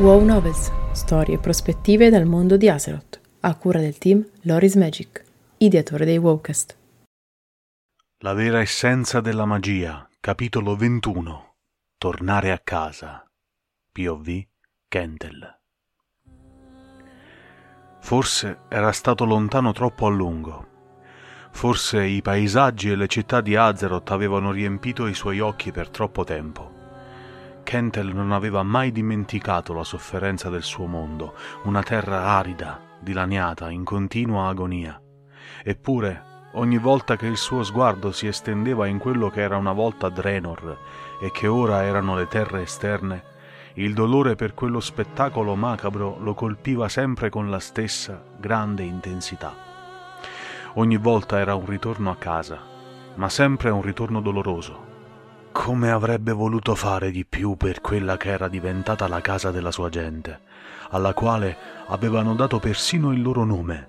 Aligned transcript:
Wow 0.00 0.24
Novels, 0.24 0.72
storie 0.92 1.34
e 1.34 1.38
prospettive 1.38 2.08
dal 2.08 2.24
mondo 2.24 2.56
di 2.56 2.70
Azeroth, 2.70 3.20
a 3.40 3.54
cura 3.54 3.80
del 3.80 3.98
team 3.98 4.26
Loris 4.44 4.74
Magic, 4.76 5.22
ideatore 5.58 6.06
dei 6.06 6.16
Wowcast. 6.16 6.74
La 8.20 8.32
vera 8.32 8.60
essenza 8.60 9.20
della 9.20 9.44
magia, 9.44 10.08
capitolo 10.18 10.74
21. 10.74 11.56
Tornare 11.98 12.50
a 12.50 12.58
casa. 12.58 13.22
POV 13.92 14.42
Kentel. 14.88 15.58
Forse 18.00 18.60
era 18.70 18.92
stato 18.92 19.26
lontano 19.26 19.72
troppo 19.72 20.06
a 20.06 20.08
lungo. 20.08 20.68
Forse 21.52 22.06
i 22.06 22.22
paesaggi 22.22 22.88
e 22.88 22.96
le 22.96 23.06
città 23.06 23.42
di 23.42 23.54
Azeroth 23.54 24.12
avevano 24.12 24.50
riempito 24.50 25.06
i 25.06 25.12
suoi 25.12 25.40
occhi 25.40 25.72
per 25.72 25.90
troppo 25.90 26.24
tempo. 26.24 26.79
Kentel 27.70 28.12
non 28.12 28.32
aveva 28.32 28.64
mai 28.64 28.90
dimenticato 28.90 29.72
la 29.72 29.84
sofferenza 29.84 30.48
del 30.50 30.64
suo 30.64 30.86
mondo, 30.86 31.34
una 31.62 31.84
terra 31.84 32.24
arida, 32.24 32.80
dilaniata, 32.98 33.70
in 33.70 33.84
continua 33.84 34.48
agonia. 34.48 35.00
Eppure, 35.62 36.48
ogni 36.54 36.78
volta 36.78 37.14
che 37.14 37.26
il 37.26 37.36
suo 37.36 37.62
sguardo 37.62 38.10
si 38.10 38.26
estendeva 38.26 38.88
in 38.88 38.98
quello 38.98 39.30
che 39.30 39.42
era 39.42 39.56
una 39.56 39.70
volta 39.70 40.08
Draenor 40.08 40.78
e 41.22 41.30
che 41.30 41.46
ora 41.46 41.84
erano 41.84 42.16
le 42.16 42.26
terre 42.26 42.62
esterne, 42.62 43.22
il 43.74 43.94
dolore 43.94 44.34
per 44.34 44.52
quello 44.52 44.80
spettacolo 44.80 45.54
macabro 45.54 46.18
lo 46.18 46.34
colpiva 46.34 46.88
sempre 46.88 47.30
con 47.30 47.50
la 47.50 47.60
stessa 47.60 48.20
grande 48.36 48.82
intensità. 48.82 49.54
Ogni 50.74 50.96
volta 50.96 51.38
era 51.38 51.54
un 51.54 51.66
ritorno 51.66 52.10
a 52.10 52.16
casa, 52.16 52.58
ma 53.14 53.28
sempre 53.28 53.70
un 53.70 53.82
ritorno 53.82 54.20
doloroso, 54.20 54.89
come 55.52 55.90
avrebbe 55.90 56.32
voluto 56.32 56.74
fare 56.74 57.10
di 57.10 57.24
più 57.24 57.56
per 57.56 57.80
quella 57.80 58.16
che 58.16 58.30
era 58.30 58.48
diventata 58.48 59.08
la 59.08 59.20
casa 59.20 59.50
della 59.50 59.72
sua 59.72 59.88
gente, 59.88 60.40
alla 60.90 61.12
quale 61.12 61.56
avevano 61.88 62.34
dato 62.34 62.58
persino 62.58 63.12
il 63.12 63.20
loro 63.20 63.44
nome. 63.44 63.88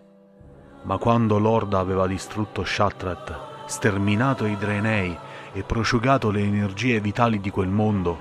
Ma 0.84 0.98
quando 0.98 1.38
l'Orda 1.38 1.80
aveva 1.80 2.08
distrutto 2.08 2.64
Shatrat, 2.64 3.66
sterminato 3.66 4.46
i 4.46 4.58
Draenei 4.58 5.16
e 5.54 5.64
prosciugato 5.64 6.32
le 6.32 6.42
energie 6.42 7.00
vitali 7.00 7.40
di 7.40 7.52
quel 7.52 7.70
mondo, 7.70 8.18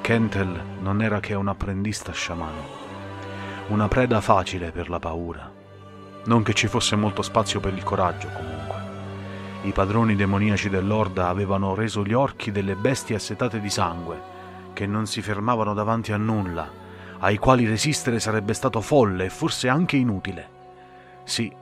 Kentel 0.00 0.62
non 0.80 1.02
era 1.02 1.18
che 1.18 1.34
un 1.34 1.48
apprendista 1.48 2.12
sciamano. 2.12 2.84
Una 3.68 3.88
preda 3.88 4.20
facile 4.20 4.70
per 4.70 4.88
la 4.88 5.00
paura. 5.00 5.50
Non 6.26 6.44
che 6.44 6.54
ci 6.54 6.68
fosse 6.68 6.94
molto 6.94 7.22
spazio 7.22 7.58
per 7.58 7.72
il 7.72 7.82
coraggio, 7.82 8.28
comunque. 8.28 8.75
I 9.66 9.72
padroni 9.72 10.14
demoniaci 10.14 10.68
dell'Orda 10.68 11.26
avevano 11.26 11.74
reso 11.74 12.04
gli 12.04 12.12
orchi 12.12 12.52
delle 12.52 12.76
bestie 12.76 13.16
assetate 13.16 13.58
di 13.58 13.68
sangue, 13.68 14.22
che 14.72 14.86
non 14.86 15.06
si 15.06 15.20
fermavano 15.20 15.74
davanti 15.74 16.12
a 16.12 16.16
nulla, 16.16 16.70
ai 17.18 17.36
quali 17.36 17.66
resistere 17.66 18.20
sarebbe 18.20 18.54
stato 18.54 18.80
folle 18.80 19.24
e 19.24 19.28
forse 19.28 19.68
anche 19.68 19.96
inutile. 19.96 20.50
Sì, 21.24 21.52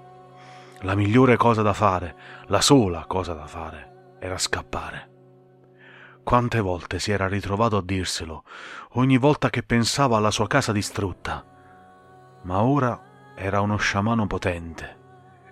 la 0.81 0.95
migliore 0.95 1.39
cosa 1.39 1.63
da 1.63 1.73
fare, 1.73 2.15
la 2.49 2.61
sola 2.61 3.07
cosa 3.07 3.33
da 3.33 3.47
fare, 3.47 4.17
era 4.19 4.37
scappare. 4.37 5.09
Quante 6.23 6.61
volte 6.61 6.99
si 6.99 7.11
era 7.11 7.27
ritrovato 7.27 7.79
a 7.79 7.83
dirselo, 7.83 8.45
ogni 8.97 9.17
volta 9.17 9.49
che 9.49 9.63
pensava 9.63 10.19
alla 10.19 10.31
sua 10.31 10.47
casa 10.47 10.73
distrutta. 10.73 11.43
Ma 12.43 12.61
ora 12.61 13.01
era 13.35 13.63
uno 13.63 13.77
sciamano 13.77 14.27
potente 14.27 15.04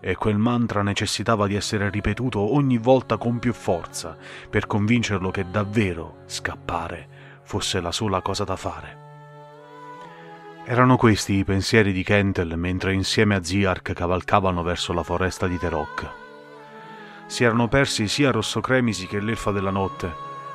e 0.05 0.17
quel 0.17 0.36
mantra 0.36 0.83
necessitava 0.83 1.47
di 1.47 1.55
essere 1.55 1.89
ripetuto 1.89 2.55
ogni 2.55 2.77
volta 2.77 3.17
con 3.19 3.39
più 3.39 3.53
forza 3.53 4.17
per 4.50 4.67
convincerlo 4.67 5.31
che 5.31 5.47
davvero 5.48 6.22
scappare 6.27 7.41
fosse 7.45 7.81
la 7.81 7.92
sola 7.92 8.20
cosa 8.20 8.42
da 8.42 8.56
fare. 8.56 9.00
Erano 10.64 10.96
questi 10.96 11.35
i 11.35 11.45
pensieri 11.45 11.92
di 11.92 12.02
Kentel 12.02 12.57
mentre 12.57 12.92
insieme 12.92 13.36
a 13.36 13.45
Ziark 13.45 13.92
cavalcavano 13.92 14.64
verso 14.64 14.92
la 14.92 15.05
foresta 15.05 15.46
di 15.46 15.57
Terok. 15.57 16.11
Si 17.27 17.45
erano 17.45 17.68
persi 17.68 18.08
sia 18.08 18.33
Rossocremisi 18.33 19.07
che 19.07 19.20
l'Elfa 19.20 19.52
della 19.52 19.70
Notte, 19.70 20.12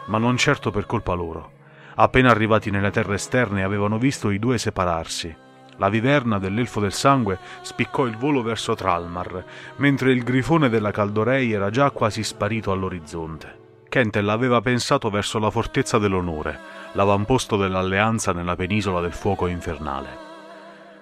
ma 0.07 0.17
non 0.17 0.35
certo 0.35 0.71
per 0.71 0.85
colpa 0.85 1.13
loro. 1.13 1.51
Appena 1.95 2.29
arrivati 2.29 2.69
nelle 2.69 2.91
terre 2.91 3.15
esterne 3.15 3.63
avevano 3.63 3.97
visto 3.97 4.29
i 4.29 4.39
due 4.39 4.57
separarsi 4.57 5.45
la 5.77 5.89
viverna 5.89 6.39
dell'elfo 6.39 6.79
del 6.79 6.93
sangue 6.93 7.39
spiccò 7.61 8.05
il 8.05 8.17
volo 8.17 8.41
verso 8.41 8.75
Tralmar, 8.75 9.43
mentre 9.77 10.11
il 10.11 10.23
grifone 10.23 10.69
della 10.69 10.91
Caldorei 10.91 11.51
era 11.51 11.69
già 11.69 11.91
quasi 11.91 12.23
sparito 12.23 12.71
all'orizzonte. 12.71 13.65
Kentel 13.89 14.27
aveva 14.29 14.59
pensato 14.61 15.09
verso 15.09 15.39
la 15.39 15.49
fortezza 15.49 15.97
dell'onore, 15.97 16.59
l'avamposto 16.93 17.55
dell'alleanza 17.57 18.33
nella 18.33 18.55
penisola 18.55 18.99
del 18.99 19.13
fuoco 19.13 19.47
infernale. 19.47 20.25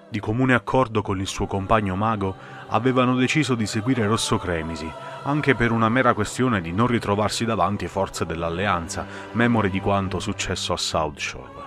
Di 0.08 0.20
comune 0.20 0.54
accordo 0.54 1.02
con 1.02 1.18
il 1.18 1.26
suo 1.26 1.46
compagno 1.46 1.96
mago, 1.96 2.36
avevano 2.68 3.16
deciso 3.16 3.56
di 3.56 3.66
seguire 3.66 4.06
Rosso 4.06 4.38
Cremisi, 4.38 4.90
anche 5.24 5.56
per 5.56 5.72
una 5.72 5.88
mera 5.88 6.14
questione 6.14 6.60
di 6.60 6.72
non 6.72 6.86
ritrovarsi 6.86 7.44
davanti 7.44 7.88
forze 7.88 8.24
dell'alleanza, 8.24 9.04
memore 9.32 9.68
di 9.68 9.80
quanto 9.80 10.20
successo 10.20 10.72
a 10.72 10.76
Southshore. 10.76 11.65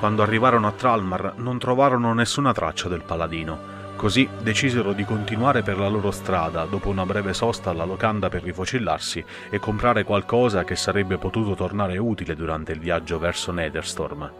Quando 0.00 0.22
arrivarono 0.22 0.66
a 0.66 0.72
Tralmar 0.72 1.34
non 1.36 1.58
trovarono 1.58 2.14
nessuna 2.14 2.54
traccia 2.54 2.88
del 2.88 3.02
paladino, 3.02 3.58
così 3.96 4.26
decisero 4.40 4.94
di 4.94 5.04
continuare 5.04 5.62
per 5.62 5.78
la 5.78 5.88
loro 5.88 6.10
strada 6.10 6.64
dopo 6.64 6.88
una 6.88 7.04
breve 7.04 7.34
sosta 7.34 7.68
alla 7.68 7.84
locanda 7.84 8.30
per 8.30 8.42
rifocillarsi 8.42 9.22
e 9.50 9.58
comprare 9.58 10.04
qualcosa 10.04 10.64
che 10.64 10.74
sarebbe 10.74 11.18
potuto 11.18 11.54
tornare 11.54 11.98
utile 11.98 12.34
durante 12.34 12.72
il 12.72 12.78
viaggio 12.80 13.18
verso 13.18 13.52
Netherstorm. 13.52 14.32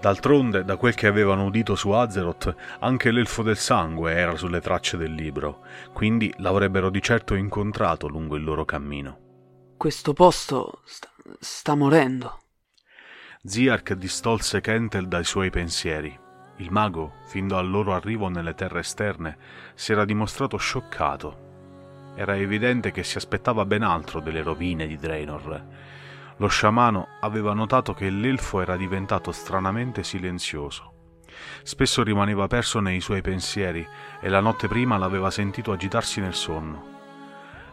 D'altronde, 0.00 0.64
da 0.64 0.76
quel 0.76 0.94
che 0.94 1.06
avevano 1.06 1.44
udito 1.44 1.76
su 1.76 1.90
Azeroth, 1.90 2.52
anche 2.80 3.12
l'elfo 3.12 3.44
del 3.44 3.56
sangue 3.56 4.12
era 4.14 4.34
sulle 4.34 4.60
tracce 4.60 4.96
del 4.96 5.14
libro, 5.14 5.60
quindi 5.92 6.34
l'avrebbero 6.38 6.90
di 6.90 7.00
certo 7.00 7.36
incontrato 7.36 8.08
lungo 8.08 8.34
il 8.34 8.42
loro 8.42 8.64
cammino. 8.64 9.76
Questo 9.76 10.12
posto 10.12 10.80
sta, 10.84 11.08
sta 11.38 11.76
morendo. 11.76 12.40
Ziark 13.40 13.92
distolse 13.92 14.60
Kentel 14.60 15.06
dai 15.06 15.22
suoi 15.22 15.48
pensieri. 15.48 16.12
Il 16.56 16.72
mago, 16.72 17.12
fin 17.28 17.46
dal 17.46 17.70
loro 17.70 17.94
arrivo 17.94 18.28
nelle 18.28 18.52
terre 18.54 18.80
esterne, 18.80 19.38
si 19.74 19.92
era 19.92 20.04
dimostrato 20.04 20.56
scioccato. 20.56 21.46
Era 22.16 22.36
evidente 22.36 22.90
che 22.90 23.04
si 23.04 23.16
aspettava 23.16 23.64
ben 23.64 23.82
altro 23.82 24.18
delle 24.18 24.42
rovine 24.42 24.88
di 24.88 24.96
Draenor. 24.96 25.64
Lo 26.38 26.48
sciamano 26.48 27.06
aveva 27.20 27.52
notato 27.52 27.94
che 27.94 28.10
l'elfo 28.10 28.60
era 28.60 28.76
diventato 28.76 29.30
stranamente 29.30 30.02
silenzioso. 30.02 30.92
Spesso 31.62 32.02
rimaneva 32.02 32.48
perso 32.48 32.80
nei 32.80 33.00
suoi 33.00 33.20
pensieri 33.20 33.86
e 34.20 34.28
la 34.28 34.40
notte 34.40 34.66
prima 34.66 34.98
l'aveva 34.98 35.30
sentito 35.30 35.70
agitarsi 35.70 36.20
nel 36.20 36.34
sonno. 36.34 36.97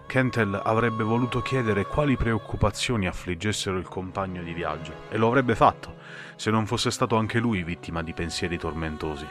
Kentel 0.07 0.59
avrebbe 0.63 1.03
voluto 1.03 1.41
chiedere 1.41 1.85
quali 1.85 2.15
preoccupazioni 2.15 3.07
affliggessero 3.07 3.77
il 3.77 3.87
compagno 3.87 4.43
di 4.43 4.53
viaggio, 4.53 4.93
e 5.09 5.17
lo 5.17 5.27
avrebbe 5.27 5.55
fatto, 5.55 5.95
se 6.35 6.51
non 6.51 6.65
fosse 6.65 6.91
stato 6.91 7.17
anche 7.17 7.39
lui 7.39 7.63
vittima 7.63 8.01
di 8.03 8.13
pensieri 8.13 8.57
tormentosi. 8.57 9.27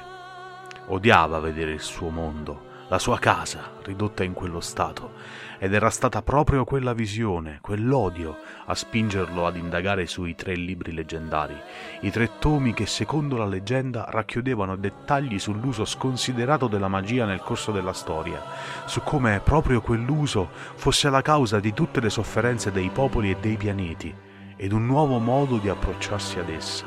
Odiava 0.87 1.39
vedere 1.39 1.73
il 1.73 1.81
suo 1.81 2.11
mondo, 2.11 2.73
la 2.89 2.99
sua 2.99 3.19
casa 3.19 3.73
ridotta 3.85 4.25
in 4.25 4.33
quello 4.33 4.61
stato, 4.61 5.13
ed 5.59 5.73
era 5.73 5.91
stata 5.91 6.23
proprio 6.23 6.65
quella 6.65 6.93
visione, 6.93 7.59
quell'odio, 7.61 8.39
a 8.67 8.75
spingerlo 8.75 9.47
ad 9.47 9.57
indagare 9.57 10.07
sui 10.07 10.35
tre 10.35 10.55
libri 10.55 10.93
leggendari, 10.93 11.57
i 12.01 12.11
tre 12.11 12.39
tomi 12.39 12.75
che 12.75 12.87
secondo 12.87 13.37
la 13.37 13.47
leggenda 13.47 14.07
racchiudevano 14.09 14.77
dettagli 14.77 15.39
sull'uso 15.39 15.85
sconsiderato 15.85 16.67
della 16.67 16.89
magia 16.89 17.25
nel 17.25 17.41
corso 17.41 17.73
della 17.73 17.93
storia, 17.93 18.43
su 18.85 19.03
come 19.03 19.41
proprio 19.43 19.81
quell'uso 19.81 20.49
fosse 20.75 21.09
la 21.11 21.23
causa 21.23 21.61
di 21.61 21.73
tutte 21.73 22.01
le 22.01 22.11
sofferenze 22.11 22.71
dei 22.71 22.91
popoli 22.91 23.31
e 23.31 23.37
dei 23.41 23.57
pianeti, 23.57 24.15
ed 24.57 24.73
un 24.73 24.87
nuovo 24.87 25.19
modo 25.19 25.59
di 25.59 25.69
approcciarsi 25.69 26.39
ad 26.39 26.49
essa. 26.49 26.85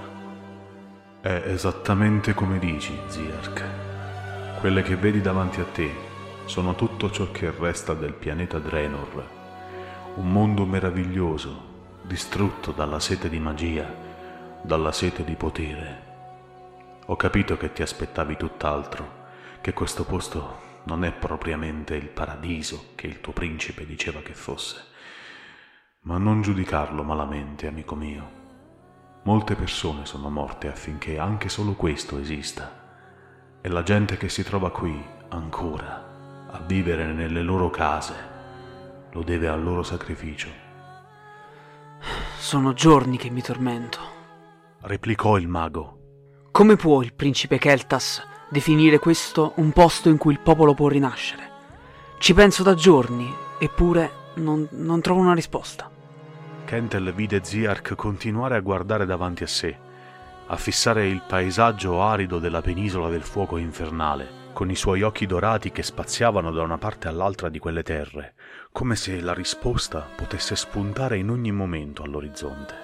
È 1.22 1.44
esattamente 1.48 2.34
come 2.34 2.60
dici, 2.60 2.98
Zirk. 3.08 3.87
Quelle 4.60 4.82
che 4.82 4.96
vedi 4.96 5.22
davanti 5.22 5.60
a 5.62 5.66
te 5.66 5.94
sono 6.46 6.74
tutto 6.74 7.12
ciò 7.12 7.30
che 7.32 7.52
resta 7.52 7.94
del 7.94 8.14
pianeta 8.14 8.58
Draenor, 8.58 9.30
un 10.16 10.32
mondo 10.32 10.66
meraviglioso, 10.66 12.00
distrutto 12.02 12.72
dalla 12.72 13.00
sete 13.00 13.30
di 13.30 13.38
magia, 13.38 13.88
dalla 14.64 14.92
sete 14.92 15.24
di 15.24 15.36
potere. 15.36 16.06
Ho 17.06 17.16
capito 17.16 17.56
che 17.56 17.72
ti 17.72 17.84
aspettavi 17.84 18.36
tutt'altro, 18.36 19.26
che 19.62 19.74
questo 19.74 20.06
posto 20.06 20.82
non 20.86 21.04
è 21.04 21.12
propriamente 21.12 21.96
il 21.96 22.08
paradiso 22.08 22.94
che 22.96 23.06
il 23.06 23.22
tuo 23.22 23.34
principe 23.34 23.86
diceva 23.86 24.22
che 24.22 24.34
fosse. 24.34 24.84
Ma 26.02 26.18
non 26.18 26.42
giudicarlo 26.42 27.04
malamente, 27.04 27.68
amico 27.68 27.94
mio. 27.94 28.32
Molte 29.22 29.54
persone 29.54 30.08
sono 30.08 30.32
morte 30.32 30.68
affinché 30.68 31.20
anche 31.20 31.48
solo 31.48 31.74
questo 31.74 32.18
esista. 32.18 32.87
E 33.68 33.70
la 33.70 33.84
gente 33.84 34.16
che 34.16 34.30
si 34.30 34.44
trova 34.44 34.72
qui 34.72 34.98
ancora 35.28 36.48
a 36.52 36.60
vivere 36.66 37.12
nelle 37.12 37.42
loro 37.42 37.70
case 37.70 38.14
lo 39.12 39.24
deve 39.24 39.50
al 39.50 39.62
loro 39.62 39.84
sacrificio. 39.84 40.48
Sono 42.38 42.72
giorni 42.72 43.18
che 43.18 43.30
mi 43.30 43.42
tormento, 43.42 44.00
replicò 44.84 45.38
il 45.38 45.50
mago. 45.50 45.98
Come 46.50 46.78
può 46.78 47.02
il 47.02 47.14
principe 47.14 47.58
Keltas 47.58 48.26
definire 48.50 49.00
questo 49.00 49.52
un 49.58 49.74
posto 49.74 50.08
in 50.08 50.16
cui 50.16 50.32
il 50.32 50.40
popolo 50.40 50.74
può 50.74 50.88
rinascere? 50.88 51.52
Ci 52.20 52.34
penso 52.34 52.64
da 52.64 52.74
giorni, 52.74 53.30
eppure 53.60 54.12
non, 54.36 54.66
non 54.72 55.02
trovo 55.02 55.20
una 55.20 55.34
risposta. 55.34 55.92
Kentel 56.64 57.14
vide 57.14 57.42
Ziark 57.44 57.96
continuare 57.96 58.56
a 58.56 58.62
guardare 58.62 59.06
davanti 59.06 59.44
a 59.44 59.48
sé, 59.48 59.78
a 60.50 60.56
fissare 60.56 61.08
il 61.08 61.22
paesaggio 61.28 62.02
arido 62.02 62.40
della 62.40 62.62
penisola 62.62 63.10
del 63.10 63.24
fuoco 63.24 63.58
infernale, 63.58 64.46
con 64.54 64.72
i 64.72 64.76
suoi 64.76 65.02
occhi 65.02 65.26
dorati 65.26 65.72
che 65.72 65.84
spaziavano 65.84 66.52
da 66.52 66.62
una 66.62 66.78
parte 66.78 67.08
all'altra 67.08 67.50
di 67.50 67.60
quelle 67.60 67.84
terre, 67.84 68.34
come 68.72 68.96
se 68.96 69.20
la 69.20 69.34
risposta 69.34 70.08
potesse 70.16 70.56
spuntare 70.56 71.18
in 71.18 71.30
ogni 71.30 71.52
momento 71.52 72.02
all'orizzonte. 72.02 72.76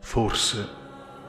Forse 0.00 0.68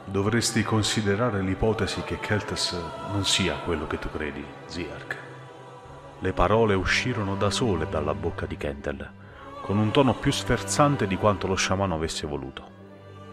dovresti 0.06 0.62
considerare 0.64 1.42
l'ipotesi 1.42 2.02
che 2.02 2.20
Keltes 2.20 2.78
non 3.12 3.24
sia 3.24 3.56
quello 3.56 3.88
che 3.88 3.98
tu 3.98 4.10
credi, 4.12 4.44
Ziark. 4.66 5.18
Le 6.20 6.34
parole 6.34 6.74
uscirono 6.74 7.36
da 7.36 7.50
sole 7.50 7.88
dalla 7.90 8.14
bocca 8.14 8.46
di 8.46 8.58
Kentel, 8.58 9.10
con 9.62 9.78
un 9.78 9.92
tono 9.92 10.14
più 10.16 10.32
sferzante 10.32 11.08
di 11.08 11.16
quanto 11.16 11.48
lo 11.48 11.56
sciamano 11.56 11.96
avesse 11.96 12.28
voluto. 12.28 12.79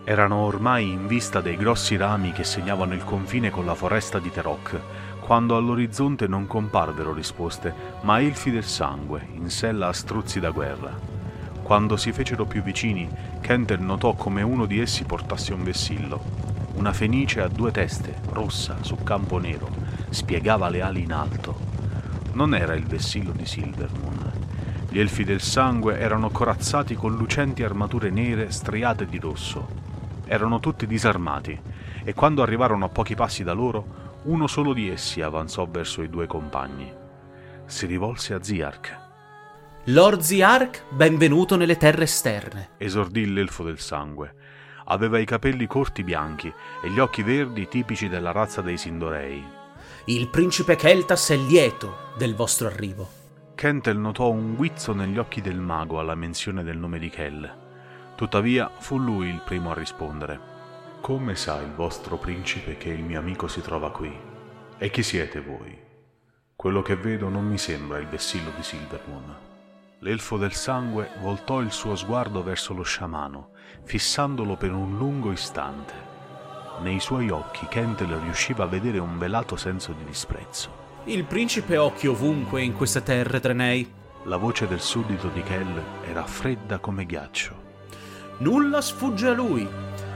Erano 0.08 0.36
ormai 0.36 0.92
in 0.92 1.08
vista 1.08 1.40
dei 1.40 1.56
grossi 1.56 1.96
rami 1.96 2.30
che 2.30 2.44
segnavano 2.44 2.94
il 2.94 3.02
confine 3.02 3.50
con 3.50 3.66
la 3.66 3.74
foresta 3.74 4.20
di 4.20 4.30
Terok, 4.30 4.78
quando 5.18 5.56
all'orizzonte 5.56 6.28
non 6.28 6.46
comparvero 6.46 7.12
risposte, 7.12 7.74
ma 8.02 8.20
elfi 8.20 8.52
del 8.52 8.62
sangue, 8.62 9.26
in 9.32 9.50
sella 9.50 9.88
a 9.88 9.92
struzzi 9.92 10.38
da 10.38 10.50
guerra. 10.50 10.96
Quando 11.60 11.96
si 11.96 12.12
fecero 12.12 12.44
più 12.44 12.62
vicini, 12.62 13.10
Kentel 13.40 13.80
notò 13.80 14.12
come 14.12 14.42
uno 14.42 14.64
di 14.64 14.78
essi 14.78 15.02
portasse 15.02 15.52
un 15.52 15.64
vessillo. 15.64 16.22
Una 16.74 16.92
fenice 16.92 17.40
a 17.40 17.48
due 17.48 17.72
teste, 17.72 18.14
rossa, 18.30 18.76
su 18.82 19.02
campo 19.02 19.38
nero, 19.38 19.68
spiegava 20.10 20.68
le 20.68 20.82
ali 20.82 21.02
in 21.02 21.12
alto. 21.12 21.58
Non 22.34 22.54
era 22.54 22.74
il 22.74 22.84
vessillo 22.84 23.32
di 23.32 23.44
Silvermoon. 23.44 24.32
Gli 24.88 25.00
elfi 25.00 25.24
del 25.24 25.40
sangue 25.40 25.98
erano 25.98 26.30
corazzati 26.30 26.94
con 26.94 27.16
lucenti 27.16 27.64
armature 27.64 28.10
nere 28.10 28.52
striate 28.52 29.06
di 29.06 29.18
rosso, 29.18 29.85
erano 30.26 30.60
tutti 30.60 30.86
disarmati 30.86 31.58
e 32.04 32.12
quando 32.14 32.42
arrivarono 32.42 32.84
a 32.84 32.88
pochi 32.88 33.14
passi 33.14 33.42
da 33.42 33.52
loro, 33.52 34.04
uno 34.24 34.46
solo 34.46 34.72
di 34.72 34.90
essi 34.90 35.22
avanzò 35.22 35.66
verso 35.66 36.02
i 36.02 36.10
due 36.10 36.26
compagni. 36.26 36.92
Si 37.64 37.86
rivolse 37.86 38.34
a 38.34 38.42
Ziark. 38.42 39.04
Lord 39.84 40.20
Ziark, 40.20 40.84
benvenuto 40.90 41.56
nelle 41.56 41.76
terre 41.76 42.04
esterne, 42.04 42.70
esordì 42.76 43.32
l'elfo 43.32 43.62
del 43.62 43.78
sangue. 43.78 44.34
Aveva 44.86 45.18
i 45.18 45.24
capelli 45.24 45.66
corti 45.66 46.02
bianchi 46.02 46.52
e 46.82 46.90
gli 46.90 46.98
occhi 46.98 47.22
verdi 47.22 47.68
tipici 47.68 48.08
della 48.08 48.32
razza 48.32 48.62
dei 48.62 48.76
Sindorei. 48.76 49.44
Il 50.06 50.28
principe 50.28 50.76
Keltas 50.76 51.30
è 51.30 51.36
lieto 51.36 52.12
del 52.16 52.34
vostro 52.34 52.66
arrivo. 52.68 53.08
Kentel 53.54 53.98
notò 53.98 54.28
un 54.30 54.54
guizzo 54.54 54.92
negli 54.92 55.18
occhi 55.18 55.40
del 55.40 55.58
mago 55.58 55.98
alla 55.98 56.14
menzione 56.14 56.62
del 56.62 56.78
nome 56.78 56.98
di 56.98 57.08
Kell. 57.08 57.65
Tuttavia 58.16 58.70
fu 58.78 58.96
lui 58.96 59.28
il 59.28 59.42
primo 59.44 59.72
a 59.72 59.74
rispondere. 59.74 60.40
Come 61.02 61.34
sa 61.36 61.60
il 61.60 61.70
vostro 61.74 62.16
principe 62.16 62.78
che 62.78 62.88
il 62.88 63.04
mio 63.04 63.18
amico 63.18 63.46
si 63.46 63.60
trova 63.60 63.90
qui? 63.90 64.10
E 64.78 64.90
chi 64.90 65.02
siete 65.02 65.42
voi? 65.42 65.78
Quello 66.56 66.80
che 66.80 66.96
vedo 66.96 67.28
non 67.28 67.46
mi 67.46 67.58
sembra 67.58 67.98
il 67.98 68.06
vessillo 68.06 68.50
di 68.56 68.62
Silvermoon. 68.62 69.36
L'elfo 69.98 70.38
del 70.38 70.54
sangue 70.54 71.10
voltò 71.20 71.60
il 71.60 71.70
suo 71.70 71.94
sguardo 71.94 72.42
verso 72.42 72.72
lo 72.72 72.82
sciamano, 72.82 73.50
fissandolo 73.84 74.56
per 74.56 74.72
un 74.72 74.96
lungo 74.96 75.30
istante. 75.30 75.92
Nei 76.80 77.00
suoi 77.00 77.28
occhi 77.28 77.66
Kentel 77.66 78.14
riusciva 78.16 78.64
a 78.64 78.68
vedere 78.68 78.98
un 78.98 79.18
velato 79.18 79.56
senso 79.56 79.92
di 79.92 80.04
disprezzo. 80.04 80.84
Il 81.04 81.24
principe 81.24 81.74
è 81.74 81.80
occhio 81.80 82.12
ovunque 82.12 82.62
in 82.62 82.72
queste 82.72 83.02
terre, 83.02 83.40
Trenei. 83.40 83.92
La 84.24 84.38
voce 84.38 84.66
del 84.66 84.80
suddito 84.80 85.28
di 85.28 85.42
Kell 85.42 85.82
era 86.02 86.24
fredda 86.24 86.78
come 86.78 87.04
ghiaccio. 87.04 87.65
Nulla 88.38 88.80
sfugge 88.80 89.28
a 89.28 89.32
lui. 89.32 89.66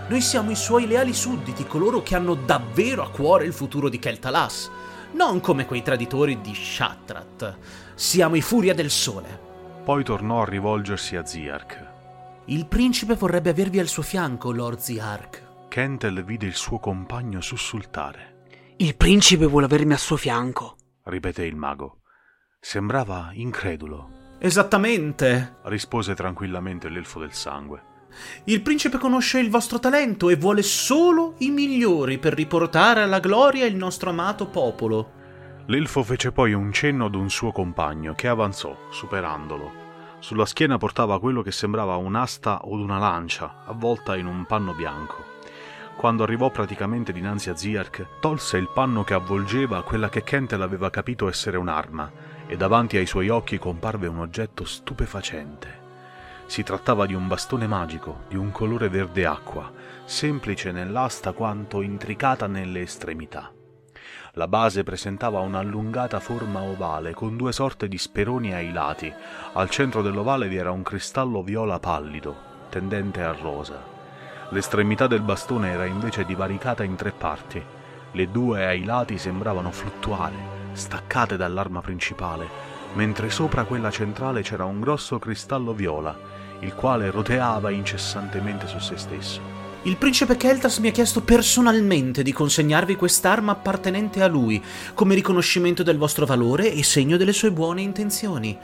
Noi 0.09 0.21
siamo 0.21 0.51
i 0.51 0.57
suoi 0.57 0.87
leali 0.87 1.15
sudditi, 1.15 1.67
coloro 1.67 2.03
che 2.03 2.15
hanno 2.15 2.35
davvero 2.35 3.03
a 3.03 3.11
cuore 3.11 3.45
il 3.45 3.53
futuro 3.53 3.89
di 3.89 3.99
Keltalas. 3.99 4.71
Non 5.13 5.41
come 5.41 5.67
quei 5.67 5.83
traditori 5.83 6.41
di 6.41 6.55
Shatrat. 6.55 7.57
Siamo 7.95 8.35
i 8.35 8.43
Furia 8.43 8.75
del 8.75 8.91
Sole. 8.91 9.49
Poi 9.85 10.05
tornò 10.05 10.43
a 10.43 10.45
rivolgersi 10.45 11.17
a 11.17 11.25
Ziark. 11.25 11.89
Il 12.47 12.67
principe 12.67 13.15
vorrebbe 13.15 13.51
avervi 13.51 13.79
al 13.79 13.87
suo 13.87 14.03
fianco, 14.03 14.53
Lord 14.53 14.79
Ziark. 14.79 15.49
Kentel 15.69 16.25
vide 16.25 16.47
il 16.47 16.55
suo 16.55 16.79
compagno 16.79 17.41
sussultare. 17.41 18.45
Il 18.77 18.97
principe 18.97 19.47
vuole 19.47 19.67
avermi 19.67 19.93
al 19.93 19.99
suo 19.99 20.17
fianco, 20.17 20.77
ripeté 21.05 21.45
il 21.45 21.55
mago. 21.55 22.01
Sembrava 22.59 23.31
incredulo. 23.35 24.37
Esattamente, 24.39 25.59
rispose 25.65 26.15
tranquillamente 26.15 26.89
l'elfo 26.89 27.21
del 27.21 27.33
sangue. 27.33 27.90
Il 28.45 28.63
principe 28.63 28.99
conosce 28.99 29.39
il 29.39 29.51
vostro 29.51 29.79
talento 29.79 30.29
e 30.31 30.37
vuole 30.37 30.63
solo 30.63 31.35
i 31.39 31.51
migliori 31.51 32.19
per 32.19 32.35
riportare 32.35 33.03
alla 33.03 33.21
gloria 33.21 33.67
il 33.67 33.77
nostro 33.77 34.11
amato 34.11 34.47
popolo. 34.47 35.19
L'elfo 35.67 36.03
fece 36.03 36.33
poi 36.33 36.53
un 36.53 36.73
cenno 36.73 37.07
ad 37.07 37.15
un 37.15 37.31
suo 37.31 37.53
compagno 37.53 38.15
che 38.15 38.29
avanzò, 38.29 38.77
superandolo. 38.91 39.89
Sulla 40.19 40.45
schiena 40.45 40.79
portava 40.79 41.19
quello 41.19 41.43
che 41.43 41.53
sembrava 41.53 41.97
un'asta 41.97 42.61
o 42.65 42.75
una 42.75 42.99
lancia, 42.99 43.63
avvolta 43.67 44.17
in 44.17 44.27
un 44.27 44.45
panno 44.47 44.75
bianco. 44.75 45.39
Quando 45.97 46.23
arrivò 46.23 46.51
praticamente 46.51 47.13
dinanzi 47.13 47.51
a 47.51 47.57
Ziark, 47.57 48.21
tolse 48.21 48.57
il 48.57 48.71
panno 48.73 49.05
che 49.05 49.15
avvolgeva 49.15 49.83
quella 49.83 50.09
che 50.09 50.23
Kentel 50.23 50.63
aveva 50.63 50.91
capito 50.91 51.29
essere 51.29 51.57
un'arma, 51.57 52.11
e 52.47 52.57
davanti 52.57 52.97
ai 52.97 53.07
suoi 53.07 53.29
occhi 53.29 53.59
comparve 53.59 54.09
un 54.09 54.19
oggetto 54.19 54.65
stupefacente. 54.65 55.80
Si 56.51 56.65
trattava 56.65 57.07
di 57.07 57.15
un 57.15 57.29
bastone 57.29 57.69
magico, 57.69 58.25
di 58.27 58.35
un 58.35 58.51
colore 58.51 58.89
verde 58.89 59.25
acqua, 59.25 59.71
semplice 60.05 60.73
nell'asta 60.73 61.31
quanto 61.31 61.81
intricata 61.81 62.49
nelle 62.49 62.81
estremità. 62.81 63.53
La 64.33 64.49
base 64.49 64.83
presentava 64.83 65.39
un'allungata 65.39 66.19
forma 66.19 66.61
ovale 66.61 67.15
con 67.15 67.37
due 67.37 67.53
sorte 67.53 67.87
di 67.87 67.97
speroni 67.97 68.53
ai 68.53 68.73
lati. 68.73 69.15
Al 69.53 69.71
centro 69.71 70.03
dell'ovale 70.03 70.49
vi 70.49 70.57
era 70.57 70.73
un 70.73 70.83
cristallo 70.83 71.45
viola 71.45 71.79
pallido, 71.79 72.35
tendente 72.69 73.23
a 73.23 73.31
rosa. 73.31 73.81
L'estremità 74.49 75.07
del 75.07 75.23
bastone 75.23 75.71
era 75.71 75.85
invece 75.85 76.25
divaricata 76.25 76.83
in 76.83 76.97
tre 76.97 77.13
parti. 77.13 77.63
Le 78.11 78.29
due 78.29 78.67
ai 78.67 78.83
lati 78.83 79.19
sembravano 79.19 79.71
fluttuare, 79.71 80.35
staccate 80.73 81.37
dall'arma 81.37 81.81
principale, 81.81 82.49
mentre 82.95 83.31
sopra 83.31 83.63
quella 83.63 83.93
centrale 83.93 84.43
c'era 84.43 84.65
un 84.65 84.81
grosso 84.81 85.21
cristallo 85.21 85.73
viola 85.73 86.39
il 86.61 86.75
quale 86.75 87.11
roteava 87.11 87.71
incessantemente 87.71 88.67
su 88.67 88.79
se 88.79 88.97
stesso. 88.97 89.41
Il 89.85 89.97
principe 89.97 90.37
Keltas 90.37 90.77
mi 90.79 90.89
ha 90.89 90.93
chiesto 90.93 91.23
personalmente 91.23 92.23
di 92.23 92.33
consegnarvi 92.33 92.97
quest'arma 92.97 93.53
appartenente 93.53 94.23
a 94.23 94.27
lui, 94.27 94.63
come 94.93 95.15
riconoscimento 95.15 95.83
del 95.83 95.97
vostro 95.97 96.27
valore 96.27 96.71
e 96.71 96.83
segno 96.83 97.17
delle 97.17 97.33
sue 97.33 97.51
buone 97.51 97.81
intenzioni. 97.81 98.59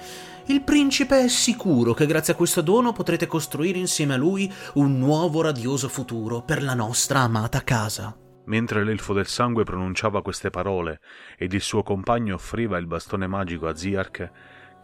Il 0.49 0.61
principe 0.61 1.25
è 1.25 1.29
sicuro 1.29 1.95
che 1.95 2.05
grazie 2.05 2.35
a 2.35 2.37
questo 2.37 2.61
dono 2.61 2.93
potrete 2.93 3.27
costruire 3.27 3.79
insieme 3.79 4.15
a 4.15 4.19
lui 4.19 4.53
un 4.75 4.99
nuovo 4.99 5.41
radioso 5.41 5.89
futuro 5.89 6.43
per 6.43 6.63
la 6.63 6.75
nostra 6.75 7.21
amata 7.21 7.65
casa. 7.65 8.15
Mentre 8.45 8.85
l'elfo 8.85 9.13
del 9.13 9.27
sangue 9.27 9.65
pronunciava 9.65 10.23
queste 10.23 10.51
parole 10.51 11.01
ed 11.37 11.53
il 11.53 11.63
suo 11.63 11.83
compagno 11.83 12.35
offriva 12.35 12.77
il 12.79 12.87
bastone 12.87 13.27
magico 13.27 13.67
a 13.67 13.75
Ziark, 13.75 14.31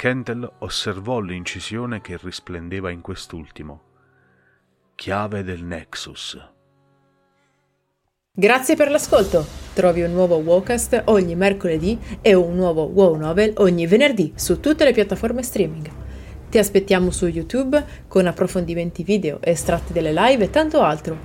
Kentel 0.02 0.54
osservò 0.59 1.21
l'incisione 1.21 2.00
che 2.00 2.18
risplendeva 2.21 2.90
in 2.90 3.02
quest'ultimo. 3.02 3.82
Chiave 4.97 5.44
del 5.44 5.62
Nexus. 5.62 6.37
Grazie 8.37 8.75
per 8.75 8.90
l'ascolto. 8.90 9.47
Trovi 9.73 10.02
un 10.02 10.11
nuovo 10.11 10.38
Wowcast 10.38 11.02
ogni 11.04 11.37
mercoledì 11.37 11.97
e 12.21 12.35
un 12.35 12.56
nuovo 12.56 12.82
Wow 12.87 13.14
Novel 13.14 13.52
ogni 13.59 13.87
venerdì 13.87 14.32
su 14.35 14.59
tutte 14.59 14.82
le 14.82 14.92
piattaforme 14.92 15.44
streaming. 15.44 15.88
Ti 16.50 16.59
aspettiamo 16.59 17.12
su 17.12 17.28
YouTube 17.28 17.87
con 18.09 18.26
approfondimenti 18.26 19.04
video, 19.04 19.38
estratti 19.40 19.92
delle 19.92 20.12
live 20.12 20.47
e 20.47 20.50
tanto 20.50 20.82
altro. 20.82 21.16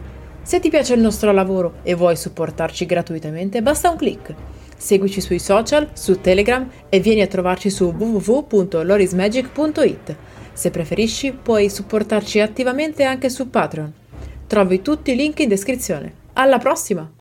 Se 0.44 0.60
ti 0.60 0.70
piace 0.70 0.94
il 0.94 1.02
nostro 1.02 1.32
lavoro 1.32 1.78
e 1.82 1.96
vuoi 1.96 2.16
supportarci 2.16 2.86
gratuitamente, 2.86 3.64
basta 3.64 3.90
un 3.90 3.98
clic. 3.98 4.36
Seguici 4.78 5.22
sui 5.22 5.40
social, 5.40 5.90
su 5.94 6.22
Telegram 6.22 6.70
e 6.88 7.00
vieni 7.00 7.22
a 7.22 7.28
trovarci 7.28 7.70
su 7.70 7.94
www.lorismagic.it. 7.98 10.16
Se 10.54 10.72
preferisci, 10.72 11.34
puoi 11.34 11.70
supportarci 11.70 12.40
attivamente 12.40 13.04
anche 13.04 13.30
su 13.30 13.50
Patreon. 13.50 13.92
Trovi 14.48 14.82
tutti 14.82 15.12
i 15.12 15.16
link 15.16 15.40
in 15.40 15.50
descrizione. 15.50 16.14
Alla 16.34 16.58
prossima! 16.58 17.08